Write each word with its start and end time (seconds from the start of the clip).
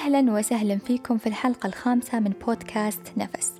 أهلا 0.00 0.32
وسهلا 0.32 0.78
فيكم 0.78 1.18
في 1.18 1.26
الحلقة 1.26 1.66
الخامسة 1.66 2.20
من 2.20 2.32
بودكاست 2.46 3.12
نفس. 3.16 3.52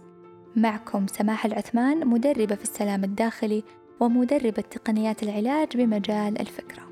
معكم 0.57 1.07
سماح 1.07 1.45
العثمان 1.47 2.07
مدربة 2.07 2.55
في 2.55 2.63
السلام 2.63 3.05
الداخلي 3.05 3.65
ومدربة 4.01 4.63
تقنيات 4.71 5.23
العلاج 5.23 5.77
بمجال 5.77 6.41
الفكرة. 6.41 6.83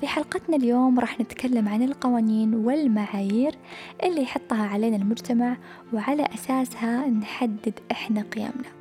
في 0.00 0.06
حلقتنا 0.06 0.56
اليوم 0.56 1.00
راح 1.00 1.20
نتكلم 1.20 1.68
عن 1.68 1.82
القوانين 1.82 2.54
والمعايير 2.54 3.54
اللي 4.02 4.22
يحطها 4.22 4.66
علينا 4.66 4.96
المجتمع 4.96 5.56
وعلى 5.92 6.28
أساسها 6.34 7.06
نحدد 7.06 7.80
إحنا 7.90 8.22
قيمنا. 8.22 8.72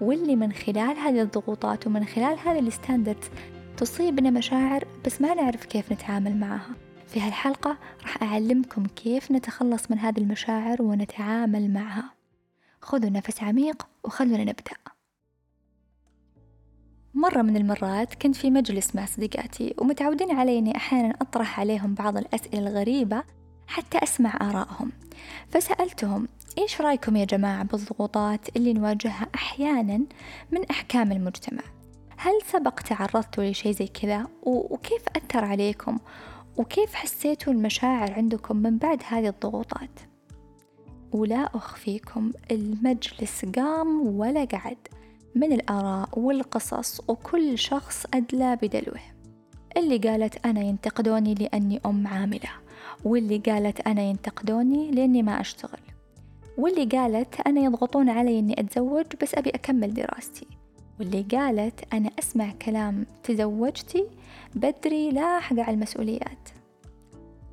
واللي 0.00 0.36
من 0.36 0.52
خلال 0.52 0.98
هذه 0.98 1.22
الضغوطات 1.22 1.86
ومن 1.86 2.04
خلال 2.04 2.38
هذه 2.44 2.58
الستاندردز 2.58 3.28
تصيبنا 3.76 4.30
مشاعر 4.30 4.84
بس 5.06 5.20
ما 5.20 5.34
نعرف 5.34 5.64
كيف 5.64 5.92
نتعامل 5.92 6.36
معها. 6.36 6.70
في 7.14 7.20
هالحلقة 7.20 7.76
راح 8.02 8.22
أعلمكم 8.22 8.86
كيف 8.86 9.32
نتخلص 9.32 9.90
من 9.90 9.98
هذه 9.98 10.18
المشاعر 10.18 10.82
ونتعامل 10.82 11.70
معها. 11.70 12.04
خذوا 12.82 13.10
نفس 13.10 13.42
عميق 13.42 13.86
وخلونا 14.04 14.44
نبدأ. 14.44 14.76
مرة 17.14 17.42
من 17.42 17.56
المرات 17.56 18.14
كنت 18.14 18.36
في 18.36 18.50
مجلس 18.50 18.94
مع 18.94 19.06
صديقاتي 19.06 19.74
ومتعودين 19.78 20.30
علي 20.30 20.58
أني 20.58 20.76
أحيانا 20.76 21.14
أطرح 21.20 21.60
عليهم 21.60 21.94
بعض 21.94 22.16
الأسئلة 22.16 22.68
الغريبة 22.68 23.24
حتى 23.66 23.98
أسمع 24.02 24.38
آرائهم. 24.40 24.92
فسألتهم 25.48 26.28
إيش 26.58 26.80
رأيكم 26.80 27.16
يا 27.16 27.24
جماعة 27.24 27.64
بالضغوطات 27.64 28.56
اللي 28.56 28.72
نواجهها 28.72 29.26
أحيانا 29.34 30.00
من 30.50 30.64
أحكام 30.70 31.12
المجتمع؟ 31.12 31.62
هل 32.16 32.32
سبق 32.52 32.80
تعرضتوا 32.80 33.44
لشيء 33.44 33.72
زي 33.72 33.86
كذا؟ 33.86 34.26
وكيف 34.42 35.02
أثر 35.16 35.44
عليكم؟ 35.44 35.98
وكيف 36.56 36.94
حسيتوا 36.94 37.52
المشاعر 37.52 38.12
عندكم 38.12 38.56
من 38.56 38.78
بعد 38.78 39.02
هذه 39.08 39.28
الضغوطات؟ 39.28 40.00
ولا 41.12 41.56
أخفيكم 41.56 42.32
المجلس 42.50 43.44
قام 43.56 44.06
ولا 44.06 44.44
قعد. 44.44 44.76
من 45.34 45.52
الآراء 45.52 46.18
والقصص 46.18 47.00
وكل 47.08 47.58
شخص 47.58 48.06
أدلى 48.14 48.56
بدلوه. 48.62 49.00
اللي 49.76 49.98
قالت 49.98 50.46
أنا 50.46 50.60
ينتقدوني 50.60 51.34
لأني 51.34 51.80
أم 51.86 52.06
عاملة. 52.06 52.50
واللي 53.04 53.38
قالت 53.38 53.80
أنا 53.80 54.02
ينتقدوني 54.02 54.90
لأني 54.90 55.22
ما 55.22 55.40
أشتغل. 55.40 55.80
واللي 56.58 56.84
قالت 56.84 57.40
أنا 57.46 57.60
يضغطون 57.60 58.08
علي 58.08 58.38
أني 58.38 58.60
أتزوج 58.60 59.06
بس 59.22 59.34
أبي 59.34 59.50
أكمل 59.50 59.94
دراستي. 59.94 60.46
واللي 61.00 61.22
قالت 61.22 61.94
أنا 61.94 62.10
أسمع 62.18 62.52
كلام 62.62 63.06
تزوجتي 63.22 64.06
بدري 64.54 65.10
لا 65.10 65.38
أحق 65.38 65.58
على 65.58 65.74
المسؤوليات. 65.74 66.48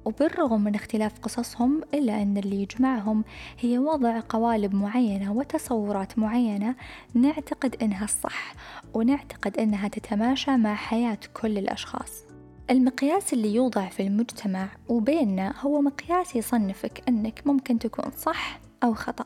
وبالرغم 0.05 0.63
من 0.63 0.75
اختلاف 0.75 1.19
قصصهم 1.19 1.81
إلا 1.93 2.21
أن 2.21 2.37
اللي 2.37 2.61
يجمعهم 2.61 3.23
هي 3.59 3.77
وضع 3.77 4.19
قوالب 4.29 4.75
معينة 4.75 5.33
وتصورات 5.33 6.19
معينة 6.19 6.75
نعتقد 7.13 7.75
أنها 7.81 8.03
الصح 8.05 8.53
ونعتقد 8.93 9.57
أنها 9.57 9.87
تتماشى 9.87 10.51
مع 10.51 10.75
حياة 10.75 11.19
كل 11.33 11.57
الأشخاص. 11.57 12.23
المقياس 12.69 13.33
اللي 13.33 13.55
يوضع 13.55 13.89
في 13.89 14.03
المجتمع 14.03 14.67
وبيننا 14.89 15.53
هو 15.61 15.81
مقياس 15.81 16.35
يصنفك 16.35 17.03
أنك 17.07 17.41
ممكن 17.45 17.79
تكون 17.79 18.11
صح 18.17 18.59
أو 18.83 18.93
خطأ. 18.93 19.25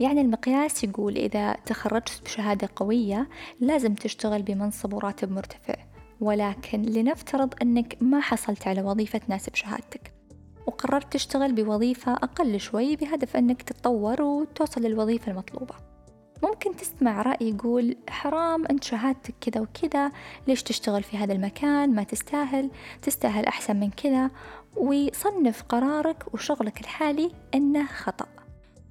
يعني 0.00 0.20
المقياس 0.20 0.84
يقول 0.84 1.16
إذا 1.16 1.52
تخرجت 1.66 2.22
بشهادة 2.24 2.68
قوية 2.76 3.28
لازم 3.60 3.94
تشتغل 3.94 4.42
بمنصب 4.42 4.92
وراتب 4.92 5.32
مرتفع 5.32 5.74
ولكن 6.20 6.82
لنفترض 6.82 7.54
أنك 7.62 7.96
ما 8.00 8.20
حصلت 8.20 8.68
على 8.68 8.82
وظيفة 8.82 9.18
تناسب 9.18 9.54
شهادتك. 9.54 10.14
وقررت 10.66 11.12
تشتغل 11.12 11.52
بوظيفة 11.52 12.12
أقل 12.12 12.60
شوي 12.60 12.96
بهدف 12.96 13.36
أنك 13.36 13.62
تتطور 13.62 14.22
وتوصل 14.22 14.80
للوظيفة 14.80 15.32
المطلوبة. 15.32 15.74
ممكن 16.42 16.76
تسمع 16.76 17.22
رأي 17.22 17.48
يقول 17.48 17.96
حرام 18.08 18.66
أنت 18.66 18.84
شهادتك 18.84 19.34
كذا 19.40 19.60
وكذا 19.60 20.12
ليش 20.48 20.62
تشتغل 20.62 21.02
في 21.02 21.16
هذا 21.16 21.32
المكان؟ 21.32 21.94
ما 21.94 22.02
تستاهل 22.02 22.70
تستاهل 23.02 23.44
أحسن 23.46 23.76
من 23.80 23.90
كذا. 23.90 24.30
ويصنف 24.76 25.62
قرارك 25.62 26.34
وشغلك 26.34 26.80
الحالي 26.80 27.30
أنه 27.54 27.86
خطأ. 27.86 28.43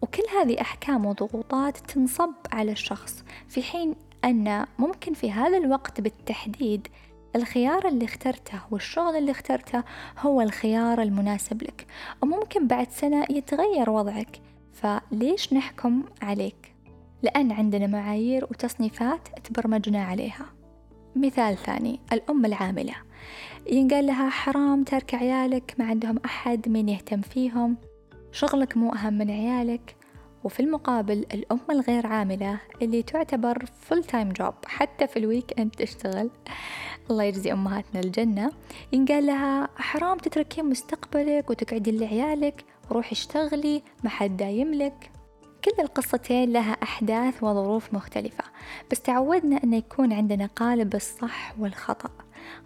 وكل 0.03 0.24
هذه 0.40 0.62
أحكام 0.62 1.06
وضغوطات 1.06 1.78
تنصب 1.78 2.34
على 2.52 2.72
الشخص 2.72 3.24
في 3.47 3.64
حين 3.64 3.96
أن 4.25 4.66
ممكن 4.80 5.14
في 5.14 5.31
هذا 5.31 5.58
الوقت 5.58 6.02
بالتحديد 6.02 6.88
الخيار 7.36 7.88
اللي 7.88 8.06
اخترته 8.06 8.59
والشغل 8.72 9.16
اللي 9.16 9.31
اخترته 9.31 9.84
هو 10.19 10.42
الخيار 10.42 11.02
المناسب 11.02 11.63
لك 11.63 11.88
وممكن 12.22 12.68
بعد 12.68 12.92
سنة 12.92 13.25
يتغير 13.30 13.90
وضعك. 13.90 14.42
فليش 14.74 15.53
نحكم 15.53 16.03
عليك؟ 16.22 16.75
لأن 17.22 17.52
عندنا 17.52 17.88
معايير 17.88 18.44
وتصنيفات 18.44 19.28
تبرمجنا 19.44 20.03
عليها. 20.03 20.46
مثال 21.16 21.58
ثاني 21.58 22.00
الأم 22.13 22.46
العاملة. 22.46 22.96
ينقال 23.72 24.06
لها 24.06 24.30
حرام 24.30 24.84
ترك 24.84 25.16
عيالك 25.16 25.75
ما 25.80 25.86
عندهم 25.86 26.19
أحد 26.25 26.69
مين 26.69 26.90
يهتم 26.90 27.22
فيهم. 27.22 27.78
شغلك 28.34 28.78
مو 28.78 28.94
أهم 28.94 29.14
من 29.14 29.32
عيالك. 29.32 29.96
وفي 30.44 30.60
المقابل 30.60 31.26
الأم 31.34 31.60
الغير 31.70 32.08
عاملة 32.08 32.60
اللي 32.82 33.04
تعتبر 33.04 33.66
full 33.81 34.04
time 34.04 34.30
job 34.30 34.54
حتى 34.66 35.08
في 35.08 35.20
ال 35.20 35.59
weekend 35.59 35.76
تشتغل. 35.76 36.30
الله 37.10 37.24
يجزي 37.24 37.54
أمهاتنا 37.54 38.00
الجنة. 38.00 38.52
ينقال 38.94 39.26
لها 39.26 39.70
حرام 39.76 40.18
تتركين 40.18 40.66
مستقبلك 40.66 41.50
وتقعدين 41.50 41.98
لعيالك 41.98 42.66
روحي 42.92 43.12
اشتغلي 43.12 43.84
ما 44.04 44.10
حد 44.10 44.38
دايم 44.38 44.74
لك. 44.74 45.12
كل 45.66 45.82
القصتين 45.82 46.54
لها 46.54 46.72
أحداث 46.84 47.44
وظروف 47.44 47.94
مختلفة. 47.94 48.44
بس 48.92 49.02
تعودنا 49.02 49.64
أن 49.64 49.74
يكون 49.74 50.14
عندنا 50.14 50.46
قالب 50.46 50.96
الصح 50.96 51.54
والخطأ 51.60 52.10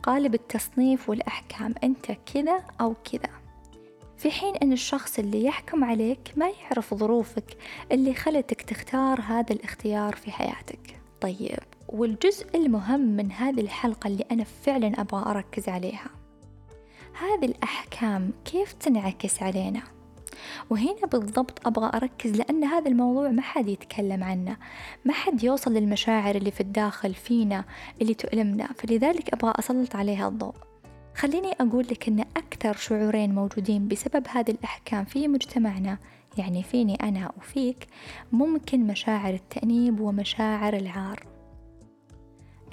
قالب 0.03 0.33
التصنيف 0.33 1.09
والأحكام 1.09 1.73
أنت 1.83 2.11
كذا 2.33 2.63
أو 2.81 2.95
كذا. 3.11 3.46
في 4.17 4.31
حين 4.31 4.55
أن 4.55 4.72
الشخص 4.72 5.19
اللي 5.19 5.44
يحكم 5.44 5.83
عليك 5.83 6.33
ما 6.35 6.50
يعرف 6.50 6.94
ظروفك 6.94 7.57
اللي 7.91 8.13
خلتك 8.13 8.61
تختار 8.61 9.22
هذا 9.22 9.53
الاختيار 9.53 10.16
في 10.16 10.31
حياتك. 10.31 11.00
طيب 11.22 11.59
والجزء 11.89 12.47
المهم 12.56 13.00
من 13.00 13.31
هذه 13.31 13.61
الحلقة 13.61 14.07
اللي 14.07 14.25
أنا 14.31 14.44
فعلا 14.44 15.01
أبغى 15.01 15.31
أركز 15.31 15.69
عليها 15.69 16.09
هذه 17.19 17.45
الأحكام 17.45 18.31
كيف 18.45 18.73
تنعكس 18.73 19.44
علينا؟ 19.44 19.81
وهنا 20.69 21.06
بالضبط 21.11 21.67
أبغى 21.67 21.91
أركز 21.94 22.31
لأن 22.31 22.63
هذا 22.63 22.88
الموضوع 22.88 23.29
ما 23.29 23.41
حد 23.41 23.67
يتكلم 23.67 24.23
عنه 24.23 24.57
ما 25.06 25.13
حد 25.13 25.44
يوصل 25.44 25.73
للمشاعر 25.73 26.35
اللي 26.35 26.51
في 26.51 26.61
الداخل 26.61 27.13
فينا 27.13 27.66
اللي 28.01 28.13
تؤلمنا. 28.13 28.67
فلذلك 28.67 29.33
أبغى 29.33 29.53
أسلط 29.59 29.95
عليها 29.95 30.27
الضوء. 30.27 30.56
خليني 31.17 31.51
أقول 31.51 31.85
لك 31.91 32.07
أن 32.07 32.19
أكثر 32.19 32.75
شعورين 32.75 33.35
موجودين 33.35 33.88
بسبب 33.88 34.28
هذه 34.28 34.51
الأحكام 34.51 35.05
في 35.05 35.28
مجتمعنا 35.28 35.97
يعني 36.38 36.63
فيني 36.63 36.95
أنا 36.95 37.31
وفيك 37.38 37.88
ممكن 38.31 38.88
مشاعر 38.88 39.33
التأنيب 39.33 40.00
ومشاعر 40.00 40.73
العار. 40.73 41.27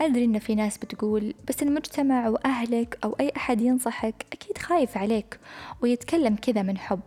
أدري 0.00 0.24
إن 0.24 0.38
في 0.38 0.54
ناس 0.54 0.78
بتقول 0.78 1.34
بس 1.48 1.62
المجتمع 1.62 2.28
وأهلك 2.28 2.98
أو 3.04 3.16
أي 3.20 3.32
أحد 3.36 3.60
ينصحك 3.60 4.26
أكيد 4.32 4.58
خايف 4.58 4.98
عليك 4.98 5.40
ويتكلم 5.82 6.36
كذا 6.36 6.62
من 6.62 6.78
حب. 6.78 7.00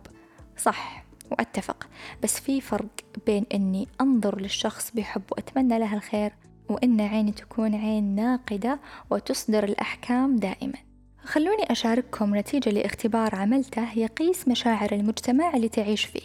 صح 0.56 1.04
وأتفق 1.30 1.88
بس 2.22 2.40
في 2.40 2.60
فرق 2.60 2.88
بين 3.26 3.46
إني 3.54 3.88
أنظر 4.00 4.40
للشخص 4.40 4.90
بحب 4.90 5.22
وأتمنى 5.32 5.78
له 5.78 5.94
الخير 5.94 6.32
وإن 6.68 7.00
عيني 7.00 7.32
تكون 7.32 7.74
عين 7.74 8.14
ناقدة 8.14 8.80
وتصدر 9.10 9.64
الأحكام 9.64 10.36
دائما. 10.36 10.87
خلوني 11.28 11.72
أشارككم 11.72 12.36
نتيجة 12.36 12.70
لاختبار 12.70 13.34
عملته 13.34 13.98
يقيس 13.98 14.48
مشاعر 14.48 14.92
المجتمع 14.92 15.56
اللي 15.56 15.68
تعيش 15.68 16.04
فيه. 16.04 16.22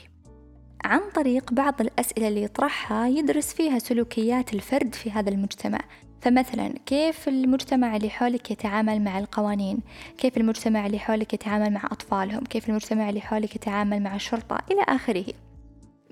عن 0.86 1.02
طريق 1.16 1.54
بعض 1.54 1.82
الأسئلة 1.82 2.28
اللي 2.28 2.44
يطرحها 2.44 3.08
يدرس 3.08 3.54
فيها 3.54 3.80
سلوكيات 3.80 4.54
الفرد 4.54 4.96
في 4.96 5.12
هذا 5.12 5.30
المجتمع. 5.30 5.80
فمثلا 6.22 6.74
كيف 6.86 7.28
المجتمع 7.28 7.96
اللي 7.96 8.10
حولك 8.10 8.52
يتعامل 8.52 9.02
مع 9.02 9.20
القوانين؟ 9.20 9.80
كيف 10.18 10.38
المجتمع 10.38 10.86
اللي 10.86 11.00
حولك 11.00 11.34
يتعامل 11.34 11.74
مع 11.74 11.86
أطفالهم؟ 11.86 12.44
كيف 12.44 12.70
المجتمع 12.70 13.10
اللي 13.10 13.22
حولك 13.22 13.56
يتعامل 13.56 14.04
مع 14.04 14.16
الشرطة؟ 14.16 14.58
إلى 14.72 14.82
آخره. 14.88 15.26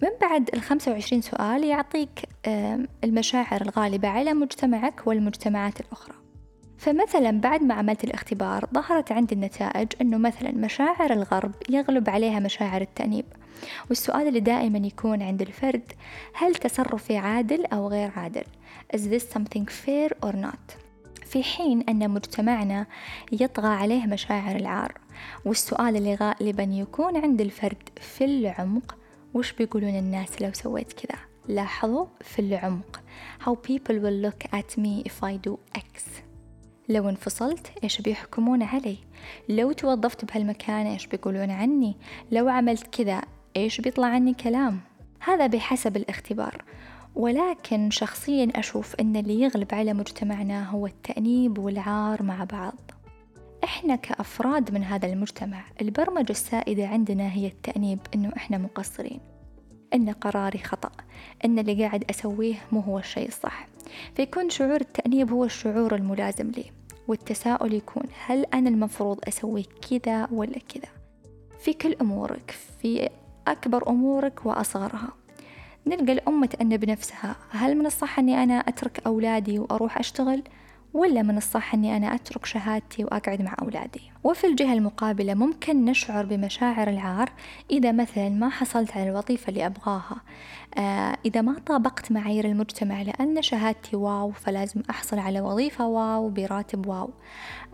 من 0.03 0.09
بعد 0.21 0.49
الخمسة 0.53 0.91
وعشرين 0.91 1.21
سؤال 1.21 1.63
يعطيك 1.63 2.29
المشاعر 3.03 3.61
الغالبة 3.61 4.07
على 4.07 4.33
مجتمعك 4.33 5.07
والمجتمعات 5.07 5.79
الأخرى. 5.79 6.20
فمثلا 6.81 7.31
بعد 7.31 7.63
ما 7.63 7.73
عملت 7.73 8.03
الاختبار 8.03 8.65
ظهرت 8.73 9.11
عندي 9.11 9.35
النتائج 9.35 9.87
أنه 10.01 10.17
مثلا 10.17 10.51
مشاعر 10.51 11.13
الغرب 11.13 11.51
يغلب 11.69 12.09
عليها 12.09 12.39
مشاعر 12.39 12.81
التأنيب. 12.81 13.25
والسؤال 13.89 14.27
اللي 14.27 14.39
دائما 14.39 14.77
يكون 14.77 15.21
عند 15.21 15.41
الفرد 15.41 15.93
هل 16.33 16.55
تصرفي 16.55 17.17
عادل 17.17 17.65
أو 17.65 17.87
غير 17.87 18.11
عادل؟ 18.15 18.43
Is 18.95 18.99
this 18.99 19.23
something 19.33 19.65
fair 19.65 20.11
or 20.25 20.33
not? 20.33 20.77
في 21.25 21.43
حين 21.43 21.81
أن 21.89 22.09
مجتمعنا 22.09 22.85
يطغى 23.31 23.67
عليه 23.67 24.05
مشاعر 24.05 24.55
العار 24.55 24.93
والسؤال 25.45 25.95
اللي 25.95 26.15
غالبا 26.15 26.63
يكون 26.63 27.17
عند 27.17 27.41
الفرد 27.41 27.89
في 28.01 28.25
العمق 28.25 28.97
وش 29.33 29.53
بيقولون 29.53 29.97
الناس 29.97 30.41
لو 30.41 30.53
سويت 30.53 30.93
كذا؟ 30.93 31.19
لاحظوا 31.47 32.05
في 32.21 32.39
العمق. 32.39 33.01
How 33.45 33.51
people 33.51 33.95
will 33.95 34.29
look 34.29 34.59
at 34.59 34.77
me 34.77 35.03
if 35.09 35.23
I 35.23 35.49
do 35.49 35.57
X. 35.77 36.30
لو 36.89 37.09
انفصلت 37.09 37.71
إيش 37.83 38.01
بيحكمون 38.01 38.63
علي؟ 38.63 38.97
لو 39.49 39.71
توظفت 39.71 40.25
بهالمكان 40.25 40.85
إيش 40.85 41.07
بيقولون 41.07 41.51
عني؟ 41.51 41.95
لو 42.31 42.49
عملت 42.49 42.87
كذا 42.87 43.21
إيش 43.55 43.81
بيطلع 43.81 44.07
عني 44.07 44.33
كلام؟ 44.33 44.79
هذا 45.19 45.47
بحسب 45.47 45.97
الاختبار. 45.97 46.63
ولكن 47.15 47.89
شخصيا 47.89 48.51
أشوف 48.55 48.95
أن 48.95 49.15
اللي 49.15 49.41
يغلب 49.41 49.75
على 49.75 49.93
مجتمعنا 49.93 50.69
هو 50.69 50.87
التأنيب 50.87 51.57
والعار 51.57 52.23
مع 52.23 52.43
بعض. 52.43 52.91
إحنا 53.63 53.95
كأفراد 53.95 54.73
من 54.73 54.83
هذا 54.83 55.07
المجتمع 55.07 55.63
البرمجة 55.81 56.31
السائدة 56.31 56.87
عندنا 56.87 57.33
هي 57.33 57.47
التأنيب 57.47 57.99
إنه 58.15 58.31
إحنا 58.37 58.57
مقصرين. 58.57 59.19
إن 59.93 60.09
قراري 60.09 60.59
خطأ 60.59 60.91
إن 61.45 61.59
اللي 61.59 61.85
قاعد 61.85 62.03
أسويه 62.09 62.55
مو 62.71 62.79
هو 62.79 62.99
الشيء 62.99 63.27
الصح. 63.27 63.67
فيكون 64.15 64.49
شعور 64.49 64.81
التأنيب 64.81 65.31
هو 65.31 65.45
الشعور 65.45 65.95
الملازم 65.95 66.51
لي 66.51 66.65
والتساؤل 67.07 67.73
يكون 67.73 68.03
هل 68.25 68.45
أنا 68.53 68.69
المفروض 68.69 69.19
أسوي 69.27 69.65
كذا 69.89 70.27
ولا 70.31 70.59
كذا؟ 70.73 70.89
في 71.59 71.73
كل 71.73 71.95
أمورك 72.01 72.55
في 72.81 73.09
أكبر 73.47 73.89
أمورك 73.89 74.45
وأصغرها. 74.45 75.09
نلقى 75.87 76.11
الأم 76.11 76.45
تأنب 76.45 76.85
نفسها 76.85 77.35
هل 77.49 77.77
من 77.77 77.85
الصح 77.85 78.19
أني 78.19 78.43
أنا 78.43 78.53
أترك 78.53 79.01
أولادي 79.05 79.59
وأروح 79.59 79.97
أشتغل؟ 79.97 80.43
ولا 80.93 81.21
من 81.21 81.37
الصح 81.37 81.73
أني 81.73 81.97
أنا 81.97 82.15
أترك 82.15 82.45
شهادتي 82.45 83.03
وأقعد 83.03 83.41
مع 83.41 83.55
أولادي؟ 83.61 84.01
وفي 84.23 84.47
الجهة 84.47 84.73
المقابلة 84.73 85.33
ممكن 85.33 85.85
نشعر 85.85 86.25
بمشاعر 86.25 86.89
العار 86.89 87.29
إذا 87.71 87.91
مثلا 87.91 88.29
ما 88.29 88.49
حصلت 88.49 88.97
على 88.97 89.09
الوظيفة 89.09 89.49
اللي 89.49 89.65
أبغاها. 89.65 90.21
آه 90.77 91.17
إذا 91.25 91.41
ما 91.41 91.59
طابقت 91.65 92.11
معايير 92.11 92.45
المجتمع 92.45 93.01
لأن 93.01 93.41
شهادتي 93.41 93.95
واو 93.95 94.31
فلازم 94.31 94.81
أحصل 94.89 95.19
على 95.19 95.41
وظيفة 95.41 95.87
واو 95.87 96.29
براتب 96.29 96.87
واو. 96.87 97.09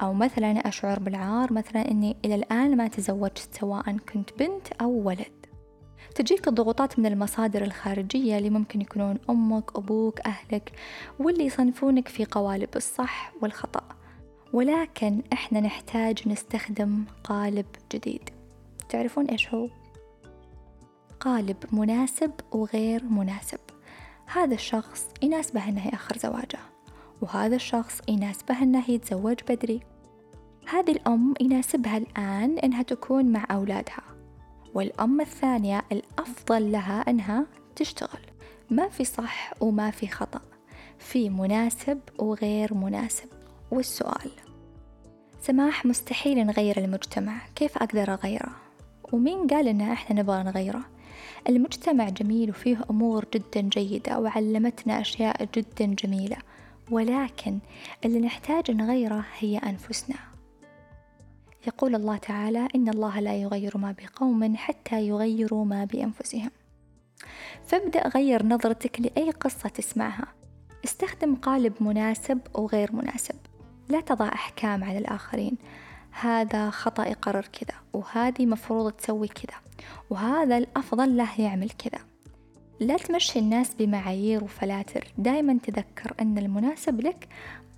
أو 0.02 0.14
مثلا 0.14 0.52
أشعر 0.68 1.00
بالعار 1.00 1.54
مثلا 1.54 1.92
أني 1.92 2.18
إلى 2.26 2.36
الآن 2.36 2.78
ما 2.78 2.88
تزوجت 2.88 3.50
سواء 3.60 3.98
كنت 4.14 4.30
بنت 4.40 4.68
أو 4.82 4.90
ولد. 4.90 5.47
تجيك 6.18 6.48
الضغوطات 6.48 7.00
من 7.00 7.06
المصادر 7.06 7.62
الخارجية 7.62 8.38
اللي 8.38 8.50
ممكن 8.50 8.82
يكونون 8.82 9.18
أمك 9.30 9.78
أبوك 9.78 10.20
أهلك 10.28 10.72
واللي 11.20 11.46
يصنفونك 11.46 12.08
في 12.08 12.26
قوالب 12.26 12.70
الصح 12.76 13.34
والخطأ. 13.42 13.84
ولكن 14.54 15.22
إحنا 15.34 15.60
نحتاج 15.60 16.28
نستخدم 16.28 17.04
قالب 17.24 17.66
جديد. 17.94 18.30
تعرفون 18.90 19.26
إيش 19.26 19.54
هو؟ 19.54 19.70
قالب 21.20 21.58
مناسب 21.72 22.32
وغير 22.52 23.04
مناسب. 23.04 23.60
هذا 24.26 24.54
الشخص 24.54 25.08
يناسبه 25.22 25.70
أنه 25.70 25.88
يأخر 25.88 26.18
زواجه 26.18 26.60
وهذا 27.22 27.56
الشخص 27.56 28.02
يناسبه 28.08 28.64
أنه 28.64 28.92
يتزوج 28.92 29.38
بدري. 29.50 29.80
هذه 30.68 30.92
الأم 30.92 31.34
يناسبها 31.42 31.98
الآن 31.98 32.60
أنها 32.60 32.82
تكون 32.82 33.26
مع 33.32 33.48
أولادها. 33.52 34.17
والأم 34.78 35.22
الثانية 35.22 35.86
الأفضل 35.92 36.72
لها 36.72 37.02
أنها 37.08 37.46
تشتغل. 37.76 38.20
ما 38.70 38.90
في 38.90 39.06
صح 39.06 39.54
وما 39.62 39.92
في 39.92 40.08
خطأ 40.08 40.42
في 41.00 41.30
مناسب 41.30 42.00
وغير 42.20 42.74
مناسب. 42.74 43.28
والسؤال 43.72 44.32
سماح 45.42 45.86
مستحيل 45.86 46.48
نغير 46.48 46.78
المجتمع 46.78 47.38
كيف 47.56 47.78
أقدر 47.78 48.14
أغيره؟ 48.14 48.52
ومين 49.14 49.48
قال 49.48 49.68
إن 49.68 49.82
إحنا 49.82 50.22
نبغى 50.22 50.44
نغيره؟ 50.44 50.84
المجتمع 51.50 52.10
جميل 52.10 52.50
وفيه 52.50 52.78
أمور 52.90 53.26
جدا 53.34 53.62
جيدة 53.62 54.20
وعلمتنا 54.20 55.02
أشياء 55.02 55.50
جدا 55.56 55.86
جميلة 55.86 56.38
ولكن 56.92 57.60
اللي 58.06 58.20
نحتاج 58.20 58.72
نغيره 58.72 59.26
هي 59.40 59.58
أنفسنا. 59.58 60.37
يقول 61.68 61.96
الله 61.96 62.18
تعالى 62.18 62.68
إن 62.76 62.90
الله 62.90 63.20
لا 63.20 63.36
يغير 63.36 63.78
ما 63.78 63.96
بقوم 64.00 64.56
حتى 64.56 65.08
يغيروا 65.08 65.66
ما 65.66 65.86
بأنفسهم. 65.86 66.52
فابدأ 67.66 68.08
غير 68.08 68.46
نظرتك 68.46 69.02
لأي 69.02 69.32
قصة 69.32 69.70
تسمعها. 69.70 70.28
استخدم 70.86 71.36
قالب 71.36 71.74
مناسب 71.82 72.40
وغير 72.54 72.96
مناسب. 72.96 73.36
لا 73.90 74.02
تضع 74.02 74.28
أحكام 74.28 74.84
على 74.84 74.98
الآخرين. 74.98 75.58
هذا 76.12 76.70
خطأ 76.70 77.06
يقرر 77.06 77.46
كذا 77.46 77.80
وهذه 77.94 78.46
مفروض 78.46 78.92
تسوي 78.92 79.28
كذا 79.28 79.58
وهذا 80.10 80.58
الأفضل 80.58 81.18
له 81.18 81.42
يعمل 81.42 81.70
كذا. 81.70 82.02
لا 82.80 82.98
تمشي 82.98 83.40
الناس 83.40 83.74
بمعايير 83.74 84.44
وفلاتر. 84.44 85.08
دائما 85.18 85.60
تذكر 85.64 86.14
أن 86.22 86.38
المناسب 86.38 87.02
لك 87.02 87.28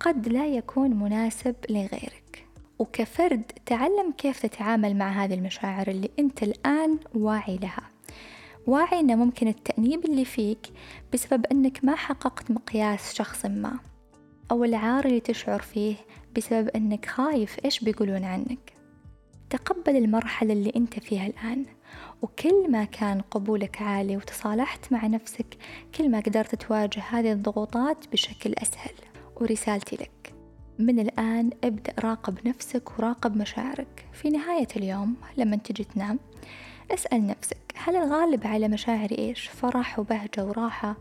قد 0.00 0.28
لا 0.28 0.46
يكون 0.46 0.90
مناسب 0.90 1.56
لغيرك. 1.70 2.49
وكفرد 2.80 3.42
تعلم 3.66 4.12
كيف 4.18 4.46
تتعامل 4.46 4.96
مع 4.96 5.24
هذه 5.24 5.34
المشاعر 5.34 5.88
اللي 5.88 6.10
أنت 6.18 6.42
الآن 6.42 6.98
واعي 7.14 7.56
لها. 7.56 7.90
واعي 8.66 9.00
أنه 9.00 9.14
ممكن 9.14 9.48
التأنيب 9.48 10.04
اللي 10.04 10.24
فيك 10.24 10.66
بسبب 11.12 11.46
أنك 11.46 11.84
ما 11.84 11.94
حققت 11.96 12.50
مقياس 12.50 13.14
شخص 13.14 13.46
ما 13.46 13.78
أو 14.50 14.64
العار 14.64 15.04
اللي 15.04 15.20
تشعر 15.20 15.58
فيه 15.60 15.96
بسبب 16.36 16.68
أنك 16.68 17.06
خايف 17.06 17.56
إيش 17.64 17.80
بيقولون 17.80 18.24
عنك. 18.24 18.72
تقبل 19.50 19.96
المرحلة 19.96 20.52
اللي 20.52 20.72
أنت 20.76 20.98
فيها 20.98 21.26
الآن 21.26 21.66
وكل 22.22 22.70
ما 22.70 22.84
كان 22.84 23.20
قبولك 23.20 23.82
عالي 23.82 24.16
وتصالحت 24.16 24.92
مع 24.92 25.06
نفسك 25.06 25.56
كل 25.94 26.10
ما 26.10 26.20
قدرت 26.20 26.54
تواجه 26.54 27.00
هذه 27.10 27.32
الضغوطات 27.32 28.08
بشكل 28.12 28.54
أسهل 28.58 28.94
ورسالتي 29.40 29.96
لك. 29.96 30.39
من 30.80 31.00
الآن 31.00 31.50
ابدأ 31.64 31.92
راقب 31.98 32.48
نفسك 32.48 32.98
وراقب 32.98 33.36
مشاعرك. 33.36 34.06
في 34.12 34.30
نهاية 34.30 34.68
اليوم 34.76 35.16
لما 35.36 35.56
تجي 35.56 35.84
تنام 35.84 36.18
اسأل 36.90 37.26
نفسك 37.26 37.74
هل 37.76 37.96
الغالب 37.96 38.46
على 38.46 38.68
مشاعري 38.68 39.18
إيش؟ 39.18 39.48
فرح 39.48 39.98
وبهجة 39.98 40.44
وراحة 40.44 40.96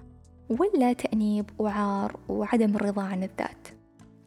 ولا 0.50 0.94
تأنيب 0.94 1.50
وعار 1.60 2.20
وعدم 2.30 2.76
الرضا 2.76 3.04
عن 3.04 3.24
الذات؟ 3.24 3.68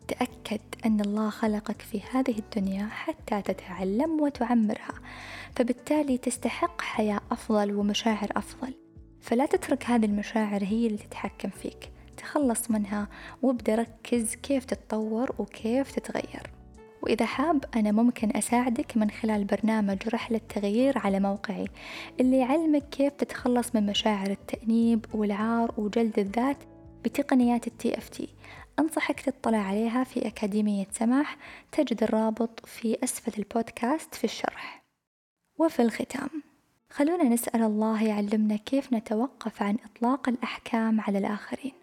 تأكد 0.08 0.60
أن 0.86 1.00
الله 1.00 1.30
خلقك 1.30 1.82
في 1.82 2.00
هذه 2.12 2.38
الدنيا 2.38 2.86
حتى 2.86 3.42
تتعلم 3.42 4.20
وتعمرها. 4.20 4.94
فبالتالي 5.56 6.18
تستحق 6.18 6.80
حياة 6.80 7.20
أفضل 7.30 7.74
ومشاعر 7.74 8.28
أفضل. 8.36 8.74
فلا 9.20 9.46
تترك 9.46 9.84
هذه 9.84 10.04
المشاعر 10.04 10.64
هي 10.64 10.86
اللي 10.86 10.98
تتحكم 10.98 11.50
فيك. 11.50 11.92
تخلص 12.22 12.70
منها 12.70 13.08
وابدأ 13.42 13.74
ركز 13.74 14.34
كيف 14.34 14.64
تتطور 14.64 15.34
وكيف 15.38 15.92
تتغير. 15.92 16.50
وإذا 17.02 17.26
حاب 17.26 17.64
أنا 17.76 17.92
ممكن 17.92 18.36
أساعدك 18.36 18.96
من 18.96 19.10
خلال 19.10 19.44
برنامج 19.44 20.08
رحلة 20.08 20.40
تغيير 20.48 20.98
على 20.98 21.20
موقعي 21.20 21.66
اللي 22.20 22.38
يعلمك 22.38 22.88
كيف 22.88 23.12
تتخلص 23.12 23.74
من 23.74 23.86
مشاعر 23.86 24.30
التأنيب 24.30 25.06
والعار 25.14 25.74
وجلد 25.76 26.18
الذات 26.18 26.56
بتقنيات 27.04 27.66
التي 27.66 27.98
إف 27.98 28.08
تي. 28.08 28.28
أنصحك 28.78 29.20
تطلع 29.20 29.58
عليها 29.58 30.04
في 30.04 30.26
أكاديمية 30.26 30.86
سماح 30.92 31.36
تجد 31.72 32.02
الرابط 32.02 32.66
في 32.66 32.98
أسفل 33.04 33.32
البودكاست 33.38 34.14
في 34.14 34.24
الشرح. 34.24 34.84
وفي 35.58 35.82
الختام 35.82 36.30
خلونا 36.90 37.24
نسأل 37.24 37.62
الله 37.62 38.04
يعلمنا 38.04 38.56
كيف 38.56 38.92
نتوقف 38.92 39.62
عن 39.62 39.76
إطلاق 39.84 40.28
الأحكام 40.28 41.00
على 41.00 41.18
الآخرين. 41.18 41.81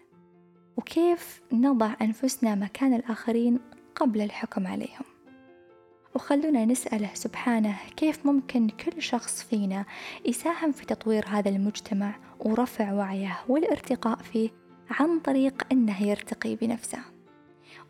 وكيف 0.80 1.40
نضع 1.52 1.94
أنفسنا 2.02 2.54
مكان 2.54 2.94
الآخرين 2.94 3.58
قبل 3.94 4.20
الحكم 4.20 4.66
عليهم. 4.66 5.04
وخلونا 6.14 6.64
نسأله 6.64 7.10
سبحانه 7.14 7.76
كيف 7.96 8.26
ممكن 8.26 8.68
كل 8.68 9.02
شخص 9.02 9.42
فينا 9.42 9.84
يساهم 10.26 10.72
في 10.72 10.86
تطوير 10.86 11.24
هذا 11.28 11.48
المجتمع 11.48 12.14
ورفع 12.40 12.92
وعيه 12.92 13.40
والارتقاء 13.48 14.16
فيه 14.16 14.50
عن 14.90 15.18
طريق 15.18 15.66
أنه 15.72 16.02
يرتقي 16.02 16.56
بنفسه. 16.56 17.02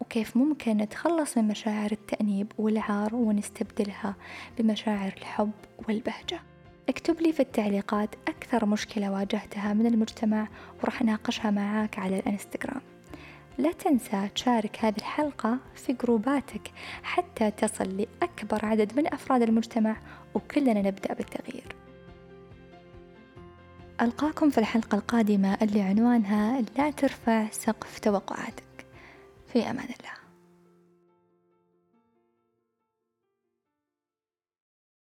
وكيف 0.01 0.37
ممكن 0.37 0.77
نتخلص 0.77 1.39
من 1.39 1.49
مشاعر 1.49 1.93
التأنيب 1.93 2.53
والعار 2.59 3.15
ونستبدلها 3.15 4.17
بمشاعر 4.59 5.13
الحب 5.17 5.53
والبهجة. 5.89 6.50
اكتب 6.91 7.21
لي 7.21 7.33
في 7.33 7.41
التعليقات 7.41 8.15
أكثر 8.29 8.67
مشكلة 8.67 9.11
واجهتها 9.11 9.73
من 9.73 9.87
المجتمع 9.87 10.49
وراح 10.83 11.03
أناقشها 11.03 11.51
معاك 11.51 11.99
على 11.99 12.19
الإنستغرام. 12.19 12.81
لا 13.59 13.73
تنسى 13.73 14.29
تشارك 14.35 14.79
هذه 14.81 14.97
الحلقة 14.97 15.59
في 15.75 15.93
جروباتك 15.93 16.71
حتى 17.03 17.51
تصل 17.51 17.97
لأكبر 17.97 18.65
عدد 18.65 18.97
من 18.97 19.15
أفراد 19.15 19.43
المجتمع 19.43 19.97
وكلنا 20.35 20.83
نبدأ 20.83 21.15
بالتغيير. 21.15 21.77
ألقاكم 24.01 24.51
في 24.51 24.59
الحلقة 24.59 24.97
القادمة 24.97 25.59
اللي 25.63 25.83
عنوانها 25.83 26.63
لا 26.79 26.91
ترفع 26.91 27.51
سقف 27.51 27.99
توقعاتك. 27.99 28.87
في 29.53 29.71
أمان 29.71 29.85
الله. 29.85 30.20